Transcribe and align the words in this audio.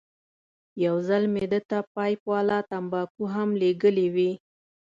یو 0.85 0.95
ځل 1.07 1.23
مې 1.33 1.45
ده 1.51 1.59
ته 1.69 1.77
پایپ 1.95 2.21
والا 2.31 2.59
تنباکو 2.69 3.23
هم 3.35 3.49
لېږلې 3.61 4.07
وې. 4.15 4.31